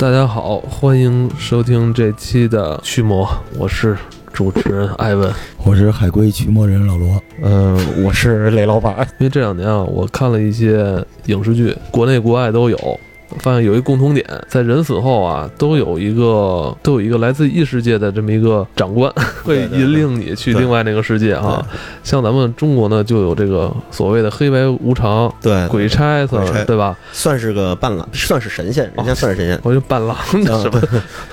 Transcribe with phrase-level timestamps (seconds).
[0.00, 3.28] 大家好，欢迎收听这期的驱魔，
[3.58, 3.94] 我是
[4.32, 5.30] 主持人艾文。
[5.62, 9.06] 我是海龟驱魔人老罗，嗯，我是雷老板。
[9.18, 13.00] 因为这两年啊，我看了一些影视剧，国内国外都有，
[13.38, 19.12] 发现有一共同点，在人死后啊，都有一个都有一个来自异世界的这么一个长官，
[19.44, 21.64] 会引领你去另外那个世界啊。
[22.02, 26.96] 像咱们中国呢，就有这个所谓的黑白无常，对，鬼差算是对吧？
[27.12, 29.58] 算是个半拉，算是神仙，人家算是神仙。
[29.62, 30.80] 我 就半拉 什么？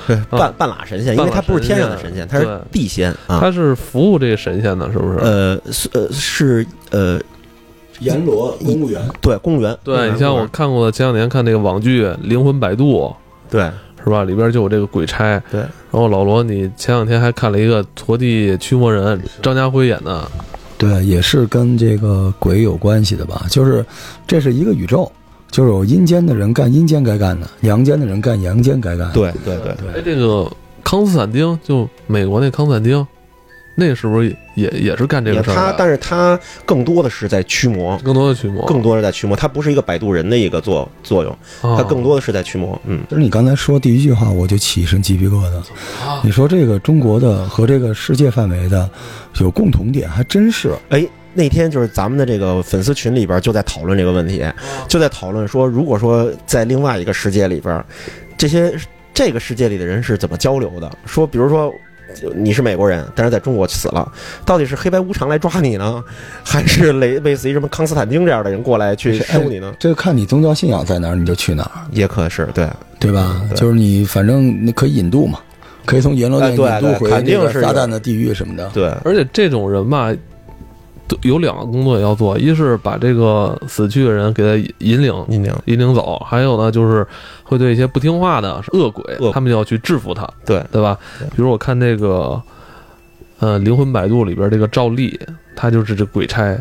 [0.07, 3.39] 对，半半拉神仙，因为他不是天上的神仙，他是地仙啊。
[3.39, 5.17] 他是服务这个神仙的，是不是？
[5.19, 5.59] 呃，
[5.93, 7.19] 呃，是呃。
[7.99, 13.01] 阎罗公务员，对公务员，对你像我看过的前两年看那个网剧《灵魂摆渡》，
[13.49, 13.61] 对，
[14.03, 14.23] 是吧？
[14.23, 15.61] 里边就有这个鬼差，对。
[15.61, 20.29] 然后老罗，你前两天还看了一个《陀地驱魔人》，张家辉演的，
[20.77, 23.45] 对，也是跟这个鬼有关系的吧？
[23.49, 23.83] 就是
[24.27, 25.11] 这是一个宇宙，
[25.49, 29.13] 就是有阴间的人干阴间该干的，阳间的人干阳间该干的。
[29.13, 29.99] 对对对对。
[29.99, 30.47] 哎，这个
[30.83, 33.05] 康斯坦丁，就美国那康斯坦丁。
[33.79, 35.53] 那是不是也也是干这个事儿？
[35.53, 39.37] 他，但是他更多的是在驱魔，更多的驱魔，更多的在驱魔。
[39.37, 42.81] 他不是一个摆渡人的一个作作用，他更多的是在驱魔。
[42.85, 45.61] 嗯，就是你刚才说第一句话，我就起一身鸡皮疙瘩。
[46.23, 48.89] 你说这个中国的和这个世界范围的
[49.39, 50.73] 有共同点，还真是。
[50.89, 54.43] 哎，那天就是咱们的这个粉丝群里边就在讨论这个问题，
[54.87, 57.85] 就在讨论说，如果说在另外一个世界里边，
[58.35, 58.75] 这些
[59.13, 60.91] 这个世界里的人是怎么交流的？
[61.05, 61.71] 说，比如说。
[62.35, 64.11] 你是美国人，但是在中国死了，
[64.45, 66.03] 到底是黑白无常来抓你呢，
[66.43, 69.73] 还是类类似于什么康斯坦丁这样的人过来去收你呢？
[69.79, 72.67] 这看你宗教信仰在哪儿，你就去哪儿，也可是对
[72.99, 73.41] 对吧？
[73.55, 75.39] 就是你反正你可以引渡嘛，
[75.85, 78.69] 可以从阎罗殿引渡回那个撒旦的地狱什么的。
[78.73, 80.13] 对，而且这种人吧。
[81.21, 87.05] 有两个工作要做，一是把这个死去的人给他引领、引领、引领走，还有呢，就是
[87.43, 90.97] 会对一些不听话的恶鬼，他们要去制服他，对对吧？
[91.35, 92.41] 比如我看那个，
[93.39, 95.19] 呃，《灵魂摆渡》里边这个赵丽，
[95.55, 96.57] 他就是这鬼差，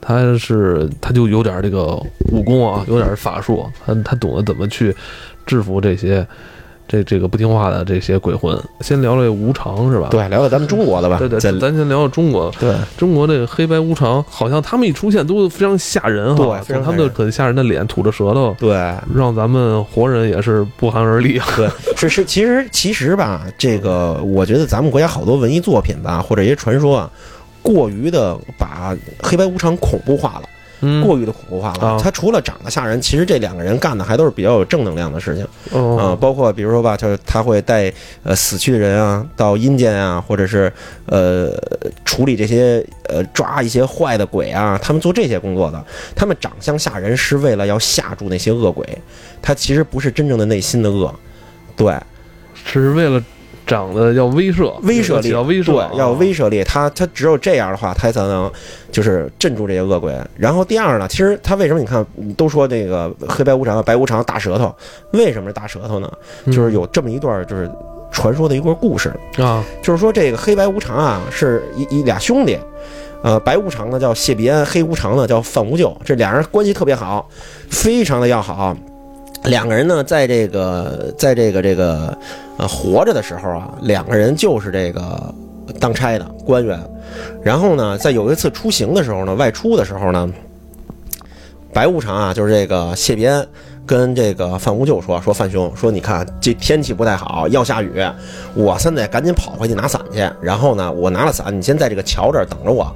[0.00, 2.00] 他是他就有点这个
[2.32, 4.94] 武功啊，有点法术，他他懂得怎么去
[5.44, 6.26] 制服这些。
[6.90, 10.08] 这这个不听话的这些鬼魂，先聊聊无常是吧？
[10.10, 11.18] 对，聊聊咱们中国的吧。
[11.20, 12.50] 对对，咱先聊聊中国。
[12.58, 16.60] 对，中国这个黑白无常，好像他们一出现都非常吓人哈。
[16.66, 18.56] 对，他们的很吓人的脸，吐着舌头。
[18.58, 18.74] 对，
[19.14, 21.40] 让咱们活人也是不寒而栗。
[21.56, 27.10] 对， 是是，其实其实吧，这个我觉得咱们国家好多文艺作品吧，或者一些传说啊，
[27.62, 30.48] 过于的把黑白无常恐怖化了。
[31.02, 31.98] 过于的恐怖化了。
[32.02, 35.44] 他除了长得吓人，其实这两个人干的还都是比较有正能量的事情。
[35.96, 37.92] 啊，包括比如说吧，他他会带
[38.22, 40.72] 呃死去的人啊到阴间啊，或者是
[41.06, 41.52] 呃
[42.04, 45.84] 处理这些呃抓一些坏的鬼啊，他们做这些工作的。
[46.14, 48.86] 他们长相吓人是为了要吓住那些恶鬼，
[49.40, 51.14] 他其实不是真正的内心的恶，
[51.76, 51.94] 对，
[52.64, 53.22] 只是为了。
[53.70, 56.64] 长得要威慑，威慑力要威慑，对，要威慑力。
[56.64, 58.50] 他他只有这样的话，他才能
[58.90, 60.12] 就是镇住这些恶鬼。
[60.36, 62.04] 然后第二呢，其实他为什么你看
[62.36, 64.74] 都说这个黑白无常、白无常大舌头，
[65.12, 66.10] 为什么是大舌头呢？
[66.46, 67.70] 就是有这么一段就是
[68.10, 72.58] 传说的一个故事啊，就是说这个黑白无常啊是一一俩兄弟，
[73.22, 77.28] 呃，白无常呢叫谢必安，黑无常呢叫范无咎，这俩人关系特别好，
[77.68, 78.76] 非常的要好。
[79.44, 82.16] 两个人呢，在这个，在这个这个，
[82.58, 85.34] 呃，活着的时候啊，两个人就是这个
[85.78, 86.78] 当差的官员。
[87.42, 90.30] 然后呢，在有一次出行的时候呢，外出的时候呢，
[91.72, 93.46] 白无常啊，就是这个谢必安
[93.90, 98.00] 跟这个范无咎说：“说范兄，说你看这天气不太好，要下雨，
[98.54, 100.20] 我现在赶紧跑回去拿伞去。
[100.40, 102.88] 然后呢，我拿了伞，你先在这个桥这儿等着我。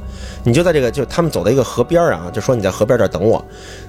[0.45, 3.45] 你就在这个，就他们走到一个河边啊，就说你在河边这儿等我。”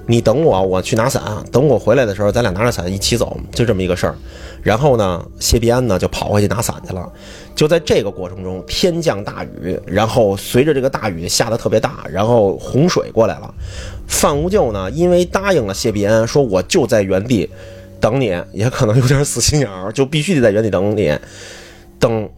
[0.07, 1.21] 你等我，我去拿伞。
[1.51, 4.15] 等我回来的时候，咱俩拿着伞一起走，就这么一个事儿。
[4.63, 7.07] 然后呢，谢必安呢就跑回去拿伞去了。
[7.55, 13.53] 就在这个过程中，天降大雨，然后随着这个大雨下的特别大，然后洪水过来了。
[14.07, 17.49] 范无咎呢，因为答应了谢必安，说我就在原地
[18.01, 21.17] 等你，也可能有点死心眼儿，就必须得在原地等你。
[21.97, 22.29] 等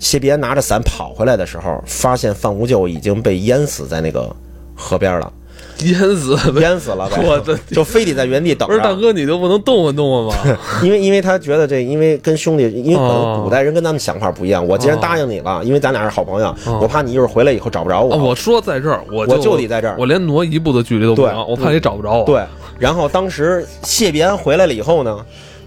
[0.00, 4.34] 谢必安拿着伞跑回来的时候，发现范无咎已经被淹死在那个
[4.74, 5.32] 河边了。
[5.84, 7.10] 淹死，淹死了！
[7.24, 8.68] 我的 就非得在原地等。
[8.68, 10.58] 不是大哥，你就不能动换动换吗？
[10.82, 14.66] 因为因为他觉得这，因为跟兄弟，因为可能古代人跟咱们想法不一样。
[14.66, 18.16] 我既然答应你了，因为咱俩是好朋友，我怕你一会儿回来以后找不着我。
[18.16, 22.24] 我说在这儿，我我就得在这儿，我连挪一步的距离都不行，我怕你找不着我。
[22.24, 22.42] 对，
[22.78, 25.18] 然后当时谢必安回来了以后呢？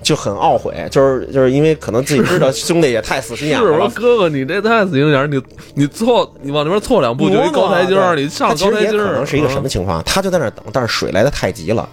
[0.06, 3.90] 就很懊悔，就是就是因为可能自己知道兄弟也太死心眼了。
[3.90, 5.42] 哥哥，你这太死心眼，你
[5.74, 9.08] 你错，你往那边错两步就一高台阶儿，你上高台阶儿。
[9.08, 10.04] 可能是一个什么情况？
[10.06, 11.90] 他就在那等，但是水来的太急了，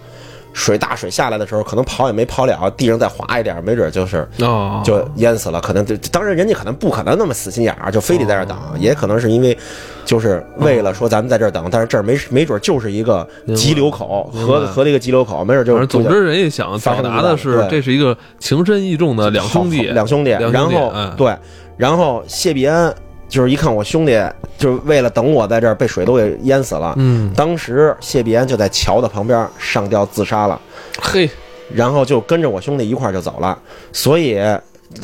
[0.53, 5.59] 水大水下来的时候，可能跑也没跑了，地上再滑一点，没准就是哦，就淹死了。
[5.59, 9.57] 可能就当然人家可能不可能那么死心眼儿，就非得在这儿等，也可能是因为
[10.05, 21.35] 就是为了说咱们在这儿等，但是这儿没没准就是一个急流口河河的一个急流口，没准就反正总之人家想表达的是这是一个情深意重的两兄弟，两兄弟，然后对，
[21.77, 22.93] 然后谢必安
[23.27, 24.21] 就是一看我兄弟
[24.57, 30.59] 就是为了等我在这儿被水都给淹死了，嗯，当时谢必安就在桥的旁边上吊自杀了，
[31.01, 31.29] 嘿，
[31.73, 33.57] 然后就跟着我兄弟一块儿就走了，
[33.91, 34.39] 所以。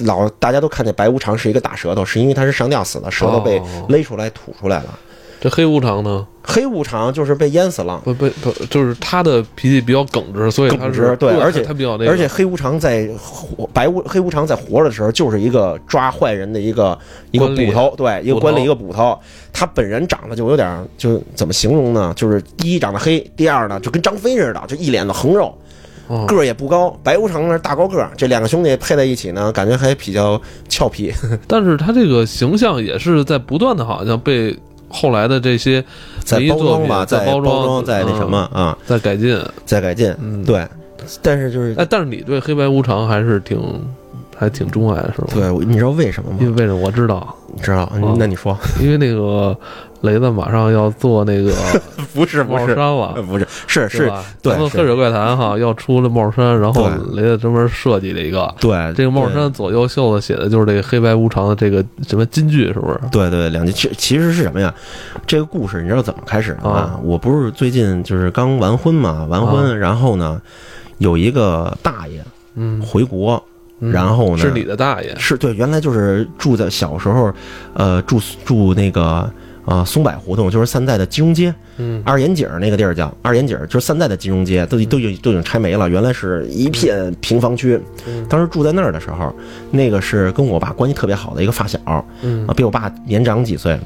[0.01, 4.99] 老大家都看见白无常是一个大舌头，是因为他是上吊死的，舌头被哦勒出来吐出来了。
[5.39, 6.27] 这黑无常呢？
[6.43, 16.97] 黑无常就是被淹死了，不不不，就是他的脾气比较耿直，所以耿直对而且他比较那个，而且黑无常在活白无黑无常在活着的时候，就是一个抓坏人的一个
[17.29, 19.17] 一个捕头，对，一个官吏一个捕头。
[19.53, 22.11] 他本人长得就有点儿，就怎么形容呢？
[22.15, 25.55] 就是第一长得黑，第二呢就跟张飞似的，就一脸的横肉，
[26.07, 26.97] 哦个儿也不高。
[27.03, 31.13] 白无常呢大高个儿，这两个兄弟配在一起呢，感觉还比较俏皮。
[31.47, 34.57] 但是他这个形象也是在不断的，好像被
[34.89, 35.83] 后来的这些
[36.25, 39.39] 在包装吧，在包包装在那什么啊，在改进。
[39.65, 40.13] 在改进。
[40.21, 40.43] 嗯，。
[40.43, 40.67] 对，
[41.21, 43.59] 但是就是哎，但是你对黑白无常还是挺
[44.37, 45.27] 还挺钟爱的，是吧？
[45.33, 46.37] 对，你知道为什么吗？
[46.41, 47.35] 因为为什么我知道？
[47.55, 47.83] 你知道？
[48.01, 49.57] 哦那你说，因为那个
[50.01, 51.53] 雷子马上要做那个
[52.13, 54.11] 不是帽衫了，不是，是是？
[54.41, 58.53] 对是咱们黑水怪谈哈要出了帽衫，然后雷子专门设计了一个。
[58.59, 62.99] 对这个帽衫左右袖子写的就是这个黑白无常的这个什么金句，是不是？
[63.11, 64.73] 对对，两句其其实是什么呀？
[65.27, 66.71] 这个故事你知道怎么开始的吗？
[66.71, 70.41] 啊我不是最近就是刚完婚嘛，完婚，然后呢，
[70.99, 72.23] 有一个大爷
[72.55, 73.41] 嗯，回国，
[73.79, 73.91] 嗯。
[73.91, 74.43] 然后呢？
[74.43, 77.33] 是你的大爷，是对，原来就是住在小时候，
[77.73, 79.29] 呃，住住那个
[79.65, 82.01] 呃松柏胡同，就是现在的金融街，嗯。
[82.05, 87.79] 二眼井儿那个地儿叫二眼井儿，就是现在的金融街，都都已都已经拆没了，原来是一片平房区。
[88.07, 88.25] 嗯。
[88.27, 89.33] 当时住在那儿的时候，
[89.71, 93.79] 那个是跟我爸关系特别好的一个发小，啊，嗯，比我爸年长几岁，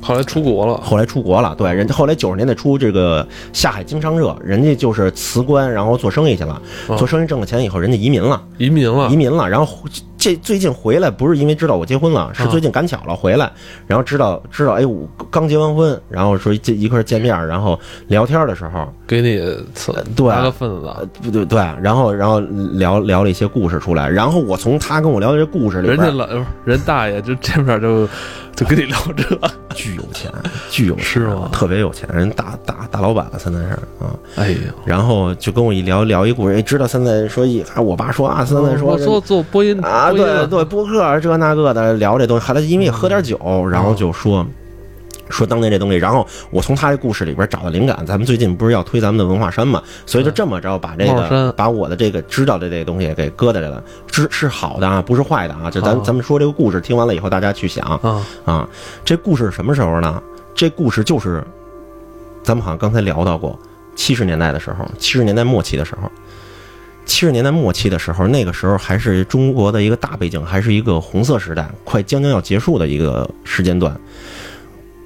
[0.00, 1.54] 后来出国了，后来出国了。
[1.56, 6.96] 对，人家后来九十年代初这个下海经商热，人家就是辞官，然后做生意去了，啊。
[6.96, 9.08] 做生意挣了钱以后，人家移民了，移民了。
[9.10, 9.84] 移，民了，然后
[10.16, 13.50] 这最近回来不是因为知道我结婚了，是啊最近赶巧了回来，
[13.86, 19.38] 然后知道知道哎我刚结完婚，然后说这一块儿见面，然后聊天的时候，给你
[19.74, 28.08] 刺对拿个份子，呃不对对，然后然后聊聊了一些故事出来，然后我从他跟我聊的这故事里边，人家老人大爷就这面就
[28.58, 29.24] 就跟你聊这，
[29.72, 30.28] 巨有钱，
[30.68, 33.70] 巨有钱是吗特别有钱，人大大大老板了，现在是
[34.00, 34.10] 啊。
[34.34, 43.38] 哎呦，然后就跟我一聊聊一故事，哎，知道现在说一，啊，我爸说啊，现在说我做做播音啊，对对，播客这那个的聊这东西，后来因为也喝点酒，
[43.70, 44.44] 然后就说。
[45.30, 48.04] 说当年这东西，然后我从他这故事里边找到灵感。
[48.06, 55.70] 咱们最近不是要推咱们的文化衫嘛，所以就这么着把这个把我的这个知道的这个东西给搁在这了，是是好的啊，不是坏的啊。
[55.70, 58.68] 就咱咱们说这个故事，听完了以后大家去想啊，啊，
[59.04, 60.22] 这故事是什么时候呢？
[60.54, 61.44] 这故事就是
[62.42, 63.56] 咱们好像刚才聊到过，
[63.94, 66.10] 七十年代的时候，七十年代末期的时候，
[67.04, 73.94] 七十年代末期的时候，那个时候还是中国的一个大背景，还是一个红色时代，快将将要结束的一个时间段。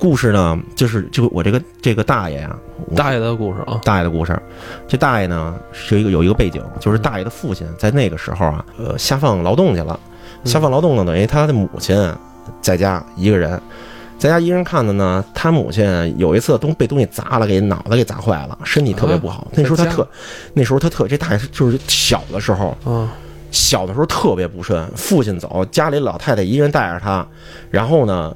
[0.03, 2.59] 故事呢，就是就我这个这个大爷呀、
[2.97, 4.37] 大爷的故事啊，大爷的故事。
[4.89, 10.01] 这大爷呢是一个有一个背景，就是大爷的父亲在那个时候啊，呃，下放劳动去了。
[10.43, 12.13] 下放劳动呢，等于他的母亲
[12.61, 13.63] 在家一个人，
[14.19, 15.25] 在家一个人看的呢。
[15.33, 19.47] 他母亲有一次东被东西砸了，给脑袋给砸坏了，身体特别不好。
[19.53, 20.05] 那时候他特，
[20.53, 23.09] 那时候他特，这大爷就是小的时候，啊，
[23.53, 27.25] 小的时候特别不顺，父亲走，家里老太太一个人带着他，
[27.71, 28.35] 然后呢，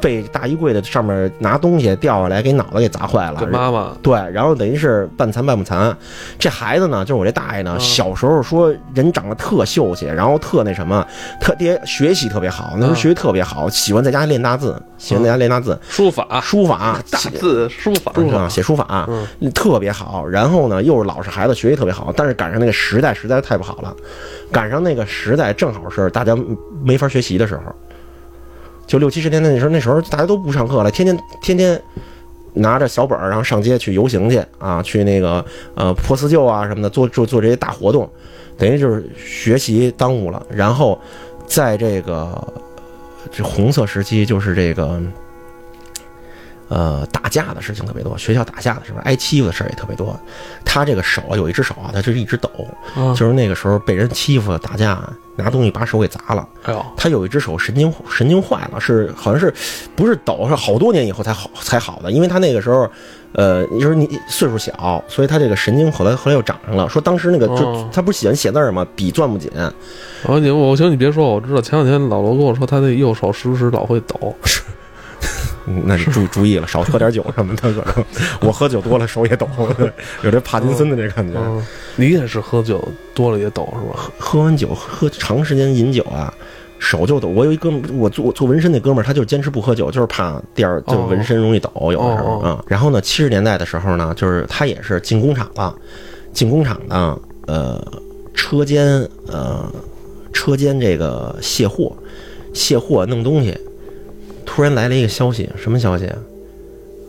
[0.00, 3.46] 被大衣柜的上面拿东西掉下来，给脑袋给砸坏了。
[3.50, 3.92] 妈妈。
[4.02, 5.96] 对，然后等于是半残半不残。
[6.38, 7.80] 这孩子呢，就是我这大爷呢，嗯。
[7.80, 11.06] 小时候说人长得特秀气，然后特那什么，
[11.40, 12.96] 特别学习特别好，那时候嗯。
[12.96, 16.40] 学习特别好，喜欢在家练大字，喜欢在家练大字，书法。
[16.40, 18.12] 书法，大字书法。
[18.14, 18.48] 书法？
[18.48, 19.52] 写书法，嗯。
[19.52, 20.26] 特别好。
[20.26, 23.94] 然后呢，又是老实孩子，学习特别好，但是赶上那个时代实在是太不好了，
[24.50, 26.36] 赶上那个时代正好是大家
[26.82, 27.62] 没法学习的时候，
[28.90, 31.80] 就六七十年代那时候，那时候大家都不上课了，天天天天。
[32.52, 35.42] 拿着小本儿，然后上街去游行去啊，去那个
[35.76, 38.10] 呃破四旧啊什么的，做做做这些大活动，
[38.58, 40.44] 等于就是学习耽误了。
[40.50, 41.00] 然后
[41.46, 42.52] 在这个
[43.30, 45.00] 这红色时期，就是这个
[46.70, 50.16] 呃，打架的事情特别多，学校打架的时候挨欺负的事儿也特别多。
[50.64, 52.48] 他这个手啊，有一只手啊，他就是一直抖，
[52.94, 55.02] 啊，就是那个时候被人欺负打架，
[55.34, 56.48] 拿东西把手给砸了。
[56.62, 59.52] 哎呦，他有一只手神经神经坏了，是好像是
[59.96, 62.88] 不是抖，是好多年以后才好才好的，因为他那个时候，
[63.32, 66.88] 呃，就是你岁数小，所以他这个神经后来后来又长上了。
[66.88, 68.86] 说当时那个就哦他不是喜欢写字儿吗？
[68.94, 69.50] 笔攥不紧，
[70.22, 74.32] 我你我行，你别说，我知道前两天老罗跟我说，他那右手时不时老会抖。
[75.66, 78.04] 嗯那你注注意了，少喝点酒什么的，可能
[78.40, 79.46] 我喝酒多了手也抖，
[80.22, 81.38] 有这帕金森的这感觉。
[81.38, 81.64] 嗯，
[81.96, 82.82] 你也是喝酒
[83.14, 84.10] 多了也抖是吧？
[84.18, 86.32] 喝完酒喝长时间饮酒啊，
[86.78, 87.28] 手就抖。
[87.28, 95.74] 我有一哥们儿，我做我做纹身那哥们儿，他就坚持不喝酒，就是怕第二就是纹身容易抖，有的时候哦啊、然后呢，七十年代的时候呢，就是他也是进工厂了，
[96.32, 97.80] 进工厂呢，呃，
[98.34, 99.70] 车间呃
[100.32, 101.92] 车间这个卸货，
[102.54, 103.56] 卸货弄东西，
[104.44, 106.18] 突然来了一个消息，什么消息啊？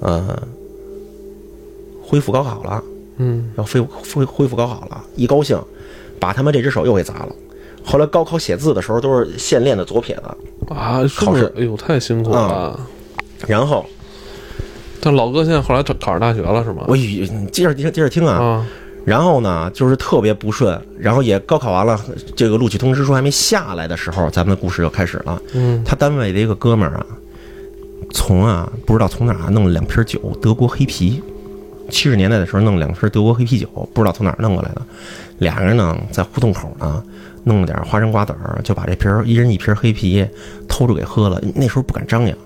[0.02, 0.48] 呃，
[2.02, 2.84] 恢复高考了。
[3.18, 5.60] 嗯，要恢恢恢复高考了，一高兴，
[6.20, 7.36] 把他们这只手又给砸了。
[7.84, 12.80] 后来高考写字的时候都是现练的左撇子，啊，这考试哎呦，太辛苦了。
[13.48, 13.86] 然后
[15.00, 16.86] 但老哥现在后来考考上大学了是吗？
[16.88, 18.68] 我接着接着接着听啊，啊，
[19.04, 22.00] 然后呢就是特别不顺，然后也高考完了，
[22.36, 25.42] 这个录取通知书还没下来的时候，咱们的故事就开始了。
[25.54, 27.06] 嗯，他单位的一个哥们儿啊，
[28.14, 31.22] 从啊不知道从哪儿弄了两瓶酒，德国黑啤。
[31.90, 34.82] 七十年代的时候弄两瓶德国黑啤酒，不知道从哪儿弄过来的。
[35.40, 37.04] 俩人呢在胡同口呢
[37.44, 40.26] 弄了点花生瓜子，就把这瓶一人一瓶黑啤
[40.70, 41.42] 偷着给喝了。
[41.56, 42.38] 那时候不敢张扬，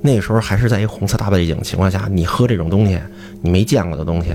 [0.00, 2.98] 那时候还是在一个红色大背景情况下，你喝这种东西，
[3.42, 4.30] 你没见过的东西，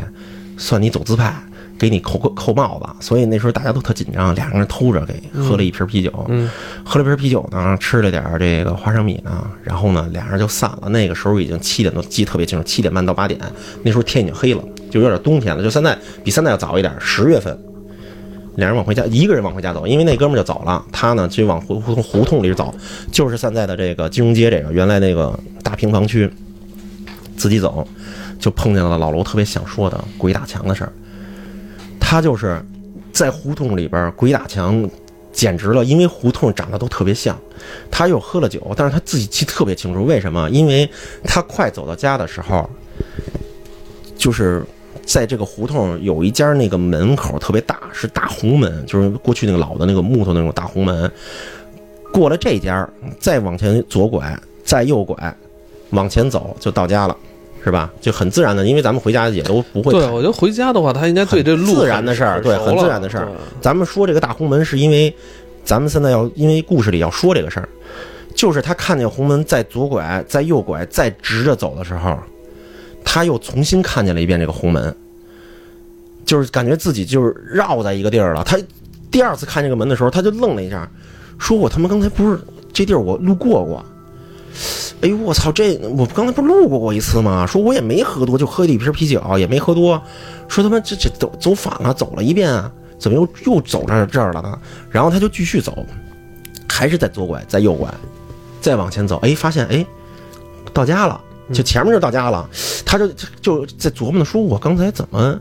[0.57, 1.33] 算你走资派，
[1.83, 2.89] 给你扣扣扣帽子。
[3.05, 6.25] 所以那时候大家都特紧张，俩人偷着给喝了一瓶啤酒。
[6.29, 6.49] 嗯，
[6.85, 10.87] 喝了瓶啤酒呢，吃了点这个花生米呢，然后呢，俩人就散了。
[10.89, 13.39] 那个时候已经七点多，记得特别清楚，七点半到八点，
[13.83, 17.57] 那时候天已经黑了，就有点冬天了，就现在比现在要早一点，十月份。
[18.55, 22.71] 俩人往回家，一个人往回家走，因为那哥们儿就走了，他呢就往胡胡同胡同里走，
[23.11, 26.29] 就是现在的这个金融街这个原来那个大平房区，
[27.35, 27.87] 自己走，
[28.37, 30.93] 就碰见了老罗特别想说的鬼打墙的事儿。
[32.13, 32.63] 他就是
[33.11, 34.87] 在胡同里边鬼打墙，
[35.31, 37.35] 简直了，因为胡同长得都特别像。
[37.89, 40.47] 他又喝了酒，但是他自己记特别清楚，为什么？
[40.51, 40.87] 因为
[41.23, 42.69] 他快走到家的时候，
[44.15, 44.63] 就是
[45.03, 51.11] 在这个胡同有一家那个门口特别大，是大红门，就是过去那个老的那个木头那种大红门。
[52.11, 52.87] 过了这家，
[53.19, 55.35] 再往前左拐，再右拐，
[55.89, 57.17] 往前走就到家了，
[57.63, 57.89] 是吧？
[58.01, 63.29] 就很自然的，因为咱们回家也都不会对，我觉得回家的话，他应该对这路自然的事儿对很自然的事儿
[63.61, 65.15] 咱们说这个大红门，是因为
[65.63, 67.69] 咱们现在要因为故事里要说这个事儿，
[68.35, 72.19] 就是他看见红门在左拐、在右拐、再直着走的时候，
[73.05, 74.93] 他又重新看见了一遍这个红门，
[76.25, 78.43] 就是感觉自己就是绕在一个地儿了。
[78.43, 78.57] 他
[79.09, 80.89] 第二次看这个门的时候，他就愣了一下，
[81.39, 82.39] 说：“我他妈刚才不是
[82.73, 83.85] 这地儿我路过过。”
[85.03, 85.51] 哎呦我操！
[85.51, 87.45] 这我刚才不是路过过一次吗？
[87.45, 90.01] 说我也没喝多，就喝了一瓶啤酒，也没喝多。
[90.47, 94.57] 说他妈这这走走反了，走了一遍啊，怎么又又走这这儿了呢？
[94.89, 95.85] 然后他就继续走，
[96.69, 97.93] 还是在左拐，在右拐，
[98.61, 99.85] 再往前走，哎，发现哎
[100.71, 101.19] 到家了，
[101.51, 102.49] 就前面就到家了。
[102.85, 103.07] 他就
[103.41, 105.37] 就在琢磨呢，说我刚才怎么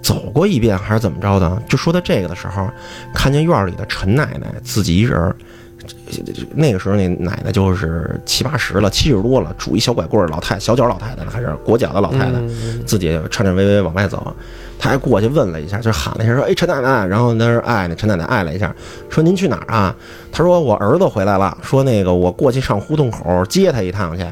[0.00, 1.60] 走过一遍，还是怎么着的？
[1.68, 2.70] 就说到这个的时候，
[3.12, 5.34] 看见院里的陈奶奶自己一人儿。
[6.54, 14.34] 那个时候，那奶奶就是七八十了，七十多了，拄一小拐棍儿，老太小脚老太太了，还是裹脚的老太太，嗯自己颤颤巍巍往外走，
[14.78, 18.74] 他还过去问了一下，就喊了一下说：“哎，陈奶奶。”然后那是哎，那陈奶奶哎了一下，
[19.08, 19.94] 说：“您去哪儿啊？”
[20.32, 24.22] 他说：“我儿子回来了，说那个我过去上胡同口接他一趟去。”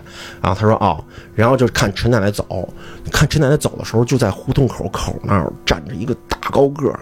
[0.43, 1.03] 然后他说：“哦。”
[1.35, 2.69] 然后就看陈奶奶走，
[3.13, 7.01] 看陈奶奶走的时候，就在胡同口口那儿站着一个大高个儿，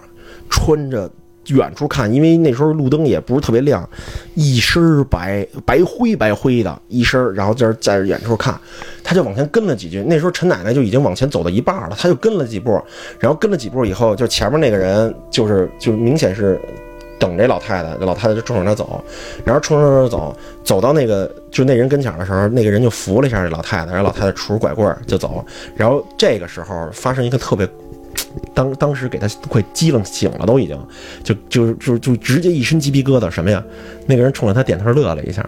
[0.49, 1.09] 穿着。
[1.47, 3.87] 远处看，因为那时候路灯也不是特别亮，
[4.35, 8.59] 一身白白灰白灰的一身，然后在在远处看，
[9.03, 10.03] 他就往前跟了几句。
[10.03, 12.81] 那时候陈奶奶就已经往前走到一半了，他就跟了几步，
[13.19, 16.59] 然后跟了几步以后，就前面那个人就是就明显是
[17.19, 19.01] 等这老太太，老太太就冲着他走，
[19.45, 27.67] 然后冲着他走，走到那个就那人跟前的时候，那个人就扶了一下这老太太，然后老太太拄着拐棍就走，然后这个时候发生一个特别。
[28.53, 30.77] 当当时给他快激愣醒了，都已经，
[31.23, 33.63] 就就就就直接一身鸡皮疙瘩，什么呀？
[34.05, 35.47] 那个人冲着他点头乐了一下，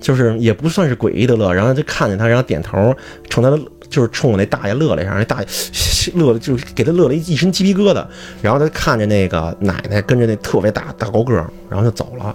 [0.00, 2.94] 就是也不算是诡异的乐，然后就看见他，然后点头
[3.28, 3.50] 冲他
[3.88, 5.46] 就是冲我那大爷乐了一下，那大爷
[6.14, 8.06] 乐了就是给他乐了一一身鸡皮疙瘩，
[8.40, 11.34] 然后他看着那个奶奶跟着那特别大大高个，
[11.68, 12.34] 然后就走了。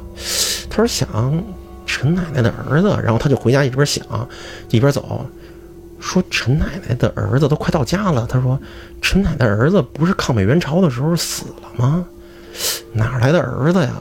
[0.69, 1.43] 他说想
[1.85, 4.05] 陈奶奶的儿子，然后他就回家一边想
[4.69, 5.25] 一边走，
[6.05, 8.27] 说陈奶奶的儿子都快到家了。
[8.29, 8.59] 他说
[9.01, 12.05] 陈奶奶儿子不是抗美援朝的时候死了吗？
[12.93, 13.91] 哪来的儿子呀？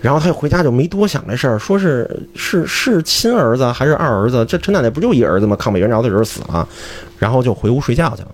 [0.00, 4.44] 然后他就回家就没多想这事儿，说是是是亲儿子还是二儿子？
[4.46, 5.54] 这陈奶奶不就一儿子吗？
[5.54, 6.66] 抗美援朝的时候死了，
[7.18, 8.28] 然后就回屋睡觉去了。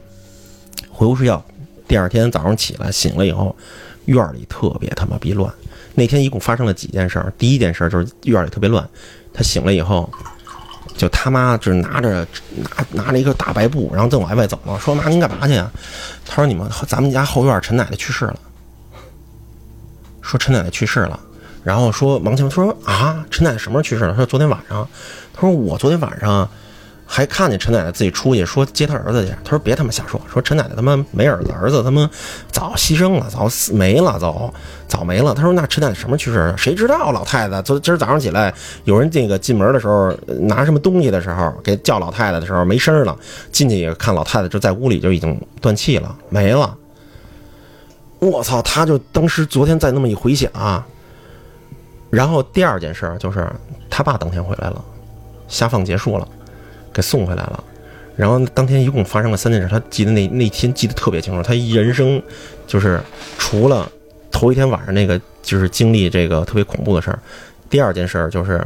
[0.88, 1.44] 回屋睡觉，
[1.86, 3.54] 第二天早上起来醒了以后，
[4.06, 5.52] 院里特别他妈逼乱。
[5.94, 7.32] 那天一共发生了几件事儿？
[7.36, 8.88] 第一件事就是院里特别乱。
[9.34, 10.08] 他醒了以后，
[10.98, 12.26] 就他妈就是拿着
[12.56, 14.78] 拿拿着一个大白布，然后正往外走呢。
[14.78, 15.70] 说妈您干嘛去呀？
[16.26, 18.36] 他说你们咱们家后院陈奶奶去世了。
[20.20, 21.18] 说陈奶奶去世了。
[21.64, 24.14] 然后说王强说啊，陈奶奶什么时候去世了？
[24.16, 24.86] 说昨天晚上。
[25.32, 26.48] 他说我昨天晚上
[27.10, 29.34] 还看见陈奶奶自己出去说接他儿子去。
[29.42, 32.08] 他说别他妈瞎说，说陈奶奶他妈没儿子，儿子他妈
[32.52, 34.52] 早牺牲了，早死没了，早
[34.86, 35.32] 早没了。
[35.32, 36.54] 他说那陈奶奶什么去世？
[36.58, 37.10] 谁知道？
[37.10, 38.52] 老太太昨今儿早上起来，
[38.84, 43.16] 有人这个进门的时候拿什么东西的时候，给叫老太太的时候没声了，
[43.50, 46.76] 进去看老太太就在屋里就已经断气了，没了。
[48.18, 48.60] 我操！
[48.62, 50.50] 他就当时昨天再那么一回想。
[52.10, 53.46] 然后第二件事就是
[53.88, 54.84] 他爸当天回来了，
[55.46, 56.26] 下放结束了，
[56.98, 57.64] 给送回来了。
[58.16, 61.40] 然后当天一共发生了三件事，他记得那那天记得特别清楚。
[61.40, 62.20] 他人生
[62.66, 63.00] 就是
[63.38, 63.88] 除了
[64.32, 67.18] 头一天晚上那个就是经历这个特别恐怖的事儿，
[67.70, 68.60] 第二件事就是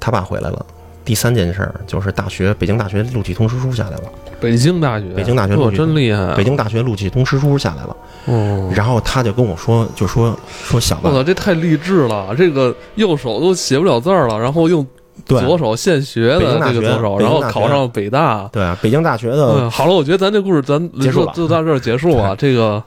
[0.00, 0.64] 他爸回来了，
[1.04, 4.04] 第三件事就是大学北京大学录取通知书下来了。
[4.40, 6.34] 北京大学，北京大学录取真厉害！
[6.34, 7.96] 北京大学录取通知书下来了。
[8.24, 12.34] 哦，然后他就跟我说，就说说小子，我操，这太励志了！
[12.34, 14.84] 这个右手都写不了字儿了，然后用
[15.24, 18.48] 左手现学的这个左手，然后考上北大。
[18.52, 19.68] 对啊，北京大学的。
[19.70, 22.34] 好了，我觉得咱这故事咱结束就到这儿结束啊。
[22.36, 22.82] 这个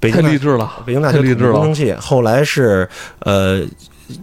[0.00, 1.52] 太励志了，北京大学励志了。
[1.52, 2.88] 工程系后来是
[3.20, 3.62] 呃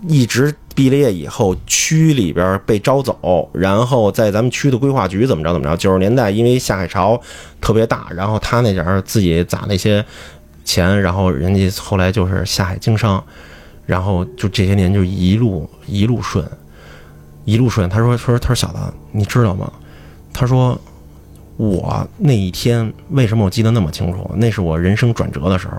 [0.07, 0.53] 一直。
[0.75, 5.77] 毕了业以后，区里边被招走，然后在咱们区的规划局怎么着怎么着。
[5.77, 7.17] 九十年代因为下海潮
[7.61, 10.03] 特别大，然后他那点儿自己攒那些
[10.65, 13.23] 钱，然后人家后来就是下海经商，
[13.85, 16.45] 然后就这些年就一路一路顺，
[17.45, 17.89] 一路顺。
[17.89, 18.79] 他说说他说小子，
[19.11, 19.71] 你知道吗？
[20.33, 20.77] 他说
[21.55, 24.29] 我那一天为什么我记得那么清楚？
[24.35, 25.75] 那是我人生转折的时候，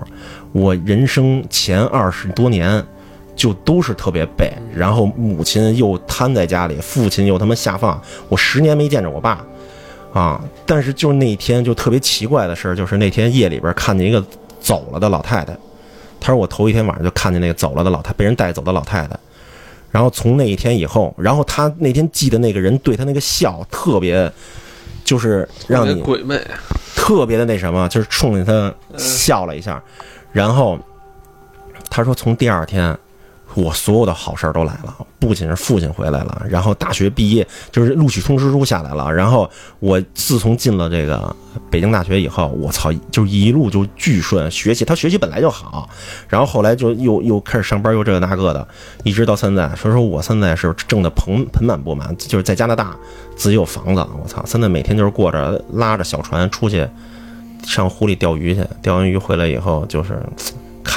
[0.51, 2.83] 我人生前二十多年。
[3.37, 9.45] 就都是特别背，然后母亲又瘫在家里，父亲又他妈下放，我十年没见着我爸，
[10.11, 10.43] 啊！
[10.65, 14.25] 但是就是那一天就特别奇怪的事儿，就是那天夜里边看见一个
[14.59, 15.55] 走了的老太太，
[16.19, 19.15] 他说我头一天晚上就看见那个走了的老太被人带走的老太太，
[19.91, 24.31] 然后从那一天以后，然后他那天记得那个人对他那个笑特别，
[25.03, 26.39] 就是让你鬼魅，
[26.95, 29.81] 特别的那什么，就是冲着他笑了一下，
[30.31, 30.77] 然后
[31.89, 32.97] 他说从第二天。
[33.57, 41.35] 我所有的好事儿都来了，不仅是父亲回来了，然后大学毕业就是录取通知书下来了，然后我自从进了这个
[41.71, 45.89] 北京大学以后，我操，就一路就巨顺，学习他学习本来就好，
[46.29, 48.67] 然后后来就又又开始上班，又这个那个的，
[49.03, 52.95] 一直到现在，所以说我现在是挣的盆盆满钵满，就是在加拿大
[53.35, 56.87] 自己有房子，我操，现在每天就是过着拉着小船出去
[57.63, 60.21] 上湖里钓鱼去，钓完鱼回来以后就是。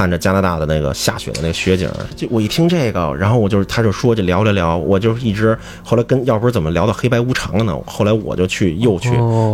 [0.00, 1.86] 看着加拿大的那个下雪的那个雪景，
[2.16, 7.78] 就我一听这个，然后我就是他就说就聊聊聊，我就一直后来跟要不是怎么聊到黑白无常了呢？
[7.84, 9.10] 后来我就去又去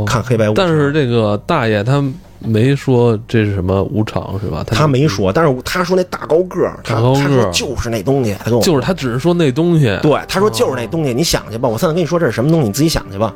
[0.07, 0.65] 看黑白无常。
[0.65, 2.01] 但是这个大爷他
[2.39, 4.63] 没说这是什么无常是吧？
[4.69, 13.35] 他没说，但是他说那大高个儿，大高个儿就是那东西，他跟我就是他只是说那东西，对，他说就是那东西，你想去吧，我现在跟你说这是什么东西，你自己想去吧。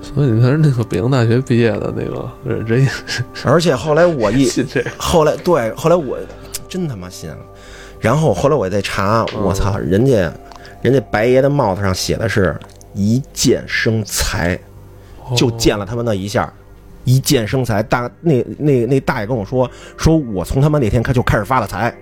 [0.00, 2.88] 所以你看，那个北京大学毕业的那个人，
[3.44, 4.48] 而且后来我一，
[4.96, 6.16] 后来对，后来我
[6.68, 7.38] 真他妈信了。
[7.98, 10.32] 然后后来我再查，我操，人家
[10.82, 12.54] 人家白爷的帽子上写的是
[12.94, 14.58] 一箭生财，
[15.36, 16.52] 就见了他们那一下，
[17.04, 17.82] 一箭生财。
[17.82, 21.94] 大那那那大爷跟我说，说我从他妈那天开就开始发了财。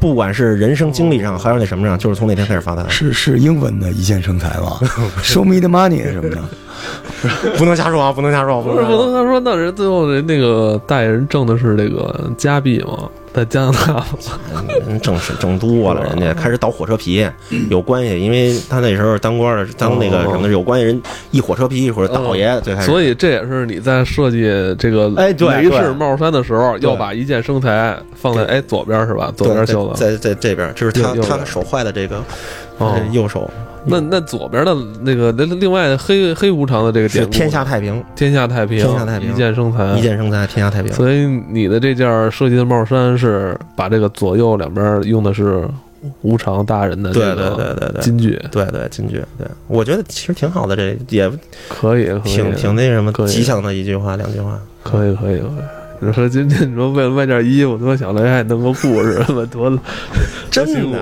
[0.00, 2.88] 不管是人生经历上，还是那什么上，就是从那天开始发财。
[2.88, 4.78] 是是英文的一键生财吗？
[5.22, 6.40] Show me the money 什么的，
[7.58, 8.12] 不能瞎说啊！
[8.12, 9.40] 不能瞎说，不是不能瞎说。
[9.40, 13.08] 那人最后人那个代人挣的是这个加币嘛？
[13.32, 14.04] 在加拿大，
[14.86, 17.24] 人挣是挣多了，人家开始倒火车皮，
[17.70, 22.86] 有关系，因为他那时候当官的，当那个什么有关系，人一火车皮一会儿倒爷最开始。
[22.86, 24.42] 所以这也是你在设计
[24.78, 29.32] 这个哎雷士帽衫的时候，要把一件生财放在哎左边是吧？
[29.36, 32.20] 左边袖子在在这边，就是他他手坏的这个
[33.12, 33.48] 右手。
[33.88, 40.92] 那那左边的那个那另外黑黑无常的这个点天下太平，天下太平，天下太平，一剑生财，一剑生财，天下太平。
[40.92, 45.66] 所以你的这件设计的帽衫是把这个左右两边用的是
[46.22, 49.46] 无常大人的对对对对对，金句，对对金句，对。
[49.66, 51.28] 我觉得其实挺好的，这也
[51.68, 53.28] 可以可以，挺挺那什么可以。
[53.28, 54.58] 吉祥的一句话两句话。
[54.84, 55.50] 可以可以可以。
[56.00, 59.20] 你说今天你说为了卖件衣服，他妈想来还弄个故事，
[59.50, 59.68] 多
[60.48, 60.98] 真的，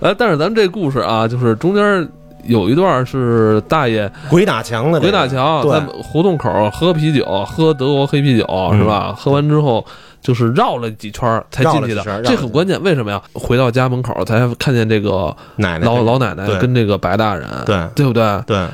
[0.00, 2.06] 哎，但是咱们这故事啊，就是中间
[2.46, 9.14] 有一段是大爷鬼打墙的这个，鬼打墙，在胡同口喝啤酒，喝德国黑啤酒是吧？
[9.16, 9.84] 喝完之后
[10.20, 12.82] 就是绕了几圈才进去的这很关键。
[12.82, 13.22] 为什么呀？
[13.32, 15.34] 回到家门口才看见这个
[15.82, 18.42] 老老奶奶跟这个白大人，对对不对？
[18.46, 18.66] 对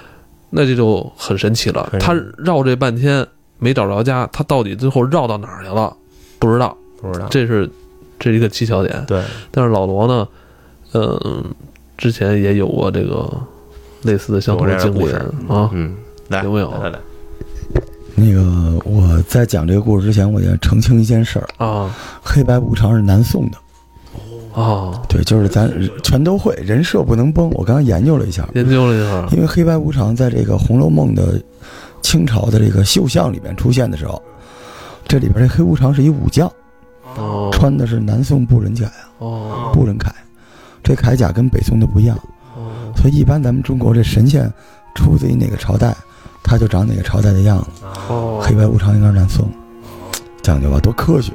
[0.50, 1.88] 那这就很神奇了。
[2.00, 3.24] 他绕这半天
[3.59, 5.94] 没找着家，他到底最后绕到哪儿去了？
[6.40, 7.70] 不知道，不知道这是
[8.18, 9.04] 这是一个蹊跷点。
[9.06, 10.26] 对但是老罗呢，
[10.94, 11.44] 嗯，
[11.96, 13.30] 之前也有过这个
[14.02, 15.10] 类似的相同的经历
[15.48, 15.70] 啊。
[15.72, 15.94] 嗯，
[16.28, 16.98] 来有没有来来来，
[18.14, 18.42] 那个
[18.84, 21.94] 我在讲这个故事之前，我得澄清一件事儿：啊。
[22.22, 23.58] 黑白无常是南宋的，
[24.52, 25.00] 哦！
[25.08, 25.70] 对，就是咱
[26.02, 27.50] 全都会，人设不能崩。
[27.50, 31.40] 我刚刚研究了一下，研究了一下，因为黑白无常在这个《红楼梦》的
[32.02, 34.22] 清朝的这个绣像里面出现的时候，
[35.08, 36.50] 这里边这黑无常是一武将，
[37.16, 37.48] 哦。
[37.52, 39.70] 穿的是南宋布人甲呀，哦。
[39.72, 40.10] 布人铠，
[40.84, 42.22] 这铠甲跟北宋的不一样，哦
[43.00, 44.52] 所以一般咱们中国这神仙
[44.94, 45.96] 出自于哪个朝代，
[46.42, 47.86] 他就长哪个朝代的样子。
[48.08, 49.50] 哦，黑白无常应该是南宋，
[50.42, 51.32] 讲究吧，多科学，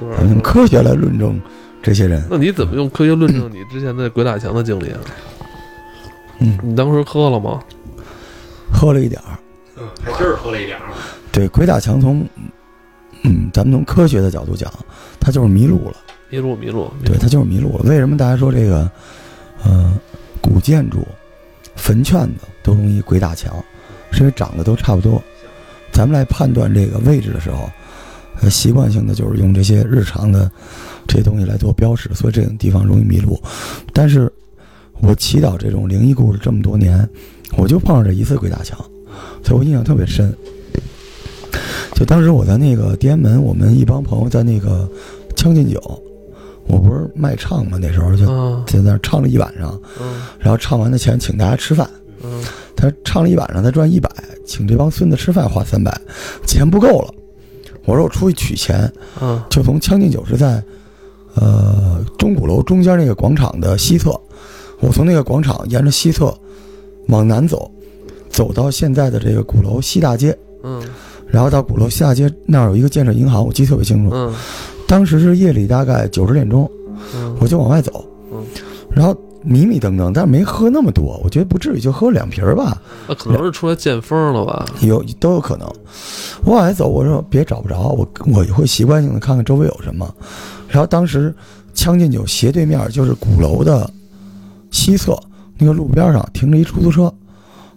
[0.00, 0.40] 咱们用。
[0.40, 1.40] 科学来论证
[1.80, 2.26] 这些人。
[2.28, 4.98] 那你怎么用科学论证你之前的鬼打墙的经历啊？
[6.40, 7.60] 嗯，你当时喝了吗？
[8.72, 9.38] 喝了一点儿。
[9.80, 10.84] 嗯还真是喝了一点儿。
[11.30, 12.26] 对，鬼打墙从，
[13.22, 14.72] 嗯，咱们从科学的角度讲，
[15.20, 15.96] 他就是迷路了。
[16.30, 17.84] 迷路，迷路，迷对，路他就是迷路了。
[17.84, 18.90] 为什么大家说这个，
[19.64, 19.96] 呃，
[20.40, 21.06] 古建筑、
[21.76, 23.54] 坟圈子都容易鬼打墙？
[24.10, 25.22] 是因为长得都差不多。
[25.92, 27.68] 咱们来判断这个位置的时候，
[28.48, 30.50] 习惯性的就是用这些日常的
[31.06, 33.38] 这些东西来做标识，所以这种地方容易迷路。
[33.92, 34.32] 但是，
[35.00, 37.06] 我祈祷这种灵异故事这么多年，
[37.56, 38.78] 我就碰上这一次鬼打墙，
[39.44, 40.34] 所以我印象特别深。
[41.94, 44.88] 就当时我在那个天安门，我们一帮朋友在那个
[45.34, 45.78] 《将进酒》，
[46.68, 50.22] 我不是卖唱嘛，那时候就啊在那儿唱了一晚上，嗯。
[50.38, 51.88] 然后唱完的钱请大家吃饭。
[52.22, 52.44] 嗯。
[52.76, 54.08] 他唱了一晚上，他赚一百，
[54.46, 55.90] 请这帮孙子吃饭花三百，
[56.46, 57.12] 钱不够了。
[57.86, 59.42] 我说我出去取钱，嗯。
[59.50, 60.62] 就从《将进酒》是在，
[61.34, 64.10] 呃，钟鼓楼中间那个广场的西侧，
[64.80, 66.32] 我从那个广场沿着西侧
[67.08, 67.70] 往南走，
[68.28, 70.82] 走到现在的这个鼓楼西大街，嗯。
[71.26, 74.14] 然后到鼓楼西大街那儿有一个建设银行，我记得特别清楚。
[74.14, 74.34] 嗯
[74.88, 76.68] 当时是夜里大概九十点钟，
[77.14, 77.36] 嗯。
[77.38, 78.04] 我就往外走。
[78.32, 78.44] 嗯，
[78.90, 84.66] 然后迷迷瞪瞪，但是没喝那么多，我觉得不至于，就喝两瓶儿吧，那可能是出来见风了吧？
[84.80, 85.66] 有都有可能。
[86.44, 90.12] 我往外走，我说别找不着，我我会习惯性的看看周围有什么。
[90.68, 91.32] 然后当时
[91.72, 93.88] 将进酒斜对面就是鼓楼的
[94.70, 95.18] 西侧，
[95.56, 97.12] 那个路边上停着一出租车，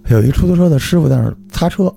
[0.08, 1.94] 有一出租车的师傅在那儿擦车，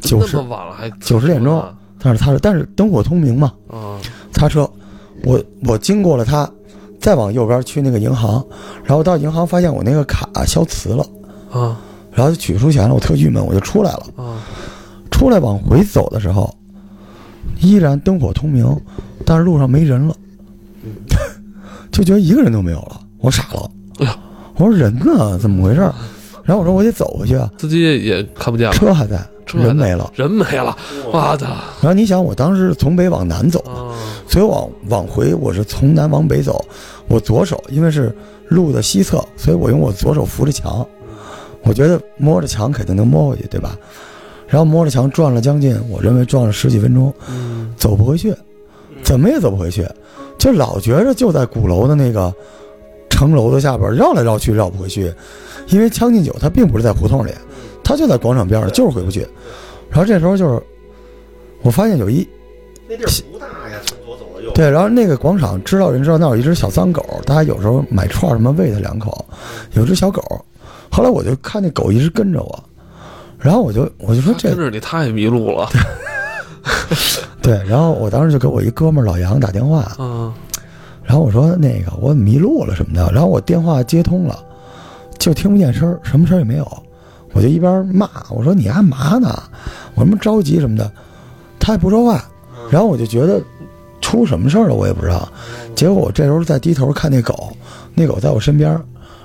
[0.00, 1.74] 九十么晚了还九十点钟啊？
[1.98, 3.98] 在那儿擦车，但是灯火通明嘛，啊
[4.34, 4.68] 擦车，
[5.24, 6.48] 我我经过了他，
[7.00, 8.44] 再往右边去那个银行，
[8.84, 11.06] 然后到银行发现我那个卡消磁了，
[11.50, 11.80] 啊
[12.12, 14.06] 然后就取不出钱了，我特郁闷，我就出来了。
[14.16, 14.42] 啊
[15.10, 16.52] 出来往回走的时候，
[17.60, 18.66] 依然灯火通明，
[19.24, 20.16] 但是路上没人了，
[21.92, 23.70] 就觉得一个人都没有了，我傻了。
[24.00, 24.18] 哎呀，
[24.56, 25.38] 我说人呢？
[25.38, 25.88] 怎么回事？
[26.44, 30.12] 然后我说我得走回去啊，司机也看不见了，车还在，车还在人没了。
[30.14, 30.76] 人没了，
[31.06, 31.46] 我操
[31.80, 33.96] 然后你想，我当时是从北往南走，啊
[34.28, 36.64] 所以往往回我是从南往北走，
[37.08, 38.14] 我左手因为是
[38.48, 40.86] 路的西侧，所以我用我左手扶着墙，
[41.62, 43.76] 我觉得摸着墙肯定能摸回去，对吧？
[44.46, 48.34] 然后摸着墙转了将近，我认为转了十几分钟，嗯走不回去，
[49.02, 49.86] 怎么也走不回去，
[50.38, 52.32] 就老觉着就在鼓楼的那个
[53.08, 55.12] 城楼的下边绕来绕去绕不回去，
[55.68, 57.30] 因为将进酒它并不是在胡同里，
[57.82, 59.26] 它就在广场边上，就是回不去。
[59.90, 60.62] 然后这时候就是
[61.62, 62.26] 我发现有一
[62.88, 64.50] 那地儿不大呀，从左走到右。
[64.52, 69.24] 对，然后那个广场知道人知道那有一只小脏狗，大家有时候买串什么喂它两口，
[69.72, 70.22] 有只小狗。
[70.90, 72.64] 后来我就看那狗一直跟着我，
[73.38, 75.68] 然后我就我就说这跟着你太迷路了
[77.42, 80.32] 对，然后我当时就给我一哥们儿老杨打电话，嗯
[81.02, 84.42] 然后我说那个我迷路了什么的，然后我电话接通了，
[85.24, 86.82] 就听不见声儿，什么声也没有，
[87.32, 89.42] 我就一边骂我说你干嘛呢？
[89.94, 90.92] 我什么着急什么的，
[91.58, 92.22] 他也不说话，
[92.68, 93.40] 然后我就觉得
[94.02, 95.26] 出什么事儿了我也不知道，
[95.74, 97.56] 结果我这时候再低头看那狗，
[97.94, 98.78] 那狗在我身边，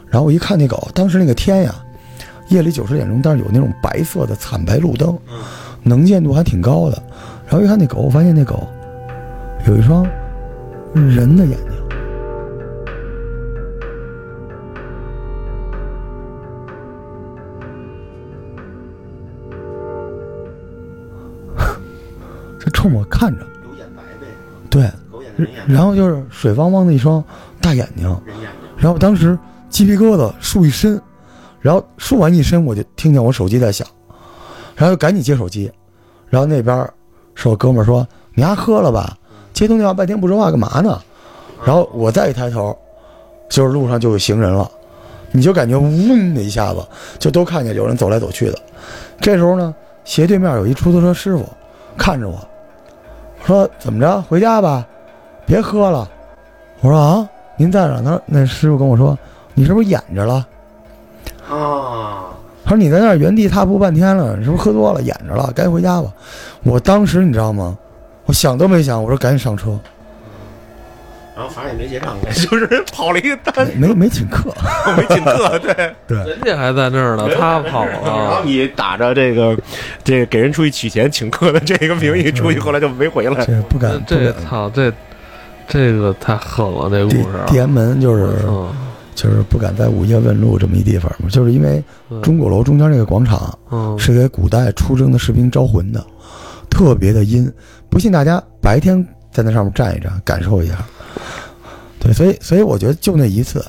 [0.08, 1.76] 然后我一看那狗，当时那个天呀，
[2.48, 5.20] 夜里九十点钟，但是有那种白色的惨白路灯，
[5.84, 7.04] 能见度还挺高的，
[7.46, 8.66] 然后一看那狗，我发现那狗
[9.68, 10.08] 有一双
[10.94, 11.69] 人的眼睛。
[22.80, 24.28] 冲我看着，有眼白呗，
[24.70, 24.90] 对，
[25.68, 27.22] 然后就是水汪汪的一双
[27.60, 28.18] 大眼睛，
[28.78, 29.38] 然后当时
[29.70, 31.00] 鸡皮疙瘩竖一身，
[31.60, 33.86] 然后竖完一身，我就听见我手机在响，
[34.78, 35.70] 然后就赶紧接手机，
[36.30, 36.90] 然后那边
[37.36, 39.18] 是我哥们说：“你丫喝了吧？
[39.52, 40.98] 接通电话半天不说话干嘛呢？”
[41.66, 42.74] 然后我再一抬头，
[43.50, 44.72] 就是路上就有行人了，
[45.34, 46.82] 你就感觉嗡的一下子，
[47.20, 48.58] 就都看见有人走来走去的。
[49.20, 51.46] 这时候呢，斜对面有一出租车师傅
[51.98, 52.49] 看着我，
[53.46, 54.22] 说：“怎么着？
[54.24, 54.86] 回家吧，
[55.46, 56.08] 别喝了。”
[56.82, 59.18] 我说：“啊，您在哪儿？”他说：“那师傅跟我说，
[59.54, 60.46] 你是不是演着了？”
[61.50, 62.30] 啊，
[62.64, 65.52] 他说：“你在那儿原地踏步半天了，你是不是喝多了，演着了？
[65.56, 66.14] 该回家吧。”
[66.64, 67.78] 我当时你知道吗？
[68.26, 69.78] 我想都没想，我说赶紧上车，
[71.40, 74.54] 然后反正也没结账， 就是跑了一个单，没没没请客。
[74.98, 75.74] 没请客，对
[76.06, 76.18] 对。
[76.18, 78.42] 人家还在那儿呢，他跑然后了。
[78.44, 79.58] 你打着这个
[80.04, 83.46] 这个给人出去取钱请客的这个名义出去，后来就没回来。
[83.46, 84.44] 这不敢，这敢。
[84.44, 84.92] 操这
[85.66, 87.30] 这个太狠了，这故地事。
[87.38, 88.70] 啊地安门就是嗯，
[89.16, 96.06] 就是不敢在午夜问路这么一地方嘛，就是因为嗯钟鼓楼中间这个广场嗯是给古代出征的士兵招魂的，
[96.70, 97.50] 特别的阴。
[97.90, 100.76] 不信大家白天在那上面站一站，感受一下。
[102.00, 103.64] 对，所以所以我觉得就那一次，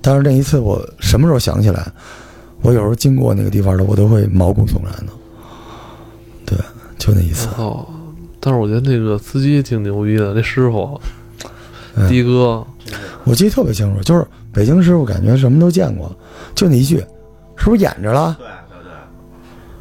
[0.00, 1.86] 但是那一次我什么时候想起来，
[2.62, 5.12] 我有时候经过那个地方的，我都会毛骨悚然的。
[6.46, 6.58] 对，
[6.98, 7.48] 就那一次。
[7.58, 7.86] 哦，
[8.40, 11.00] 但是我觉得那个司机挺牛逼的，那师傅
[11.94, 12.66] 嗯的哥，
[13.24, 16.10] 我记得特别清楚，就是北京师傅感觉什么都见过，
[16.54, 16.96] 就那一句，
[17.56, 18.38] 是不是演着了？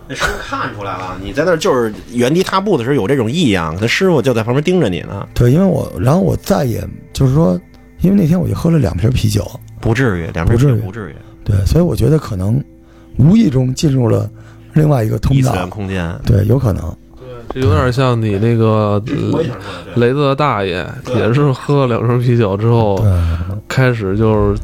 [0.10, 5.28] 那师傅看出来了，你在那儿就是原地踏步的时候有这种异样，那师傅就在旁边盯着你呢。
[5.36, 7.60] 对，因为我，然后我再也就是说，
[8.02, 9.48] 因为那天我就喝了两瓶啤酒，
[9.80, 12.60] 不至于，两瓶不至于不至于，对，所以我觉得可能
[13.18, 14.28] 无意中进入了
[14.74, 16.20] 另外一个通道异次元，空间。
[16.26, 16.92] 对，有可能。
[17.52, 19.02] 这有点像你那个
[19.96, 23.04] 雷子的大爷，也是喝了两瓶啤酒之后，
[23.68, 24.62] 开始就是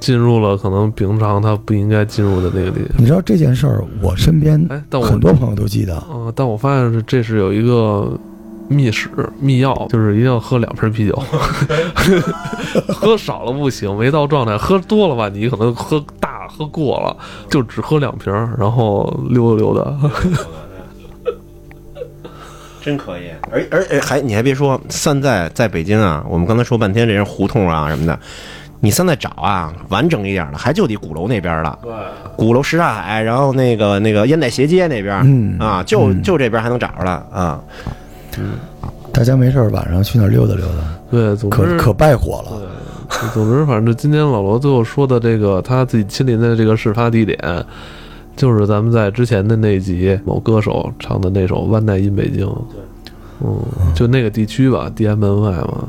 [0.00, 2.88] 进入了可能平常他不应该进入的那个地方。
[2.98, 5.96] 你知道这件事儿，我身边哎，但我很多朋友都记得。
[6.10, 8.18] 呃，但我发现是这是有一个
[8.68, 9.08] 秘史
[9.40, 11.22] 秘钥，就是一定要喝两瓶啤酒，
[12.88, 17.16] 喝少了不行，没到状态；喝多了吧，你可能喝大喝过了，
[17.48, 19.98] 就只喝两瓶，然后溜达溜达。
[22.80, 23.24] 真可以。
[23.50, 28.18] 而而而还你还别说，现在在北京啊，我们刚才说半天这些胡同啊什么的，
[28.80, 31.78] 你现在找啊完整一点的，还就得鼓楼那边了。
[31.82, 31.92] 对，
[32.36, 37.60] 鼓楼什刹海，然后那个那个烟袋斜街那边，嗯啊，就嗯就这边还能找着了啊。
[38.38, 38.52] 嗯
[39.12, 40.74] 大家没事儿晚上去那儿溜达溜达，
[41.10, 42.60] 对，总之可可败火了。
[43.08, 47.36] 对，总之，反正今天老罗最后说的这个他自己亲临的这个事发地点，
[48.36, 52.46] 就是咱们在之前的那集某歌手唱的那首《万代因北京》。
[52.48, 52.80] 对，
[53.40, 53.58] 嗯，
[53.94, 55.88] 就那个地区吧，地安门外嘛。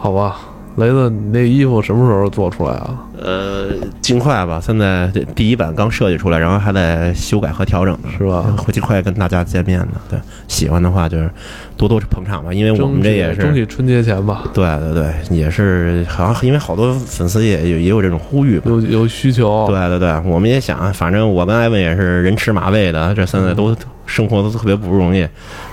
[0.00, 0.36] 好吧，
[0.76, 3.04] 雷子，你那衣服什么时候做出来啊？
[3.20, 3.66] 呃，
[4.00, 8.42] 尽快吧，现在这第一版刚设计出来，然后还在修改和调整呢，是吧？
[8.56, 9.88] 会尽快跟大家见面的。
[10.08, 11.28] 对，喜欢的话就是
[11.76, 13.40] 多多捧场吧，因为我们这也是。
[13.42, 18.70] 争取春节前吧，对对对，也是好像因为好多粉丝也有也有这种呼吁吧。
[18.70, 19.66] 有有需求。
[19.66, 23.74] 对对对，我们也想，反正我跟艾文也是人吃马喂的，这现在都
[24.06, 25.24] 生活都特别不容易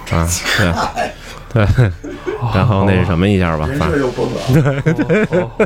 [0.10, 0.28] 啊。
[0.58, 0.74] 对
[1.56, 1.66] 对，
[2.54, 5.48] 然后那是什么一下吧，反正又崩了，好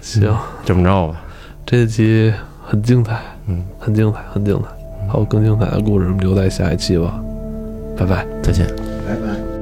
[0.00, 1.20] 行，这么着吧。
[1.66, 2.32] 这期
[2.64, 4.68] 很精彩，嗯，很精彩，很精彩。
[5.10, 7.20] 还有更精彩的故事，我们留在下一期吧。
[7.96, 8.24] 拜拜。
[8.42, 8.66] 再见。
[9.06, 9.53] 拜拜。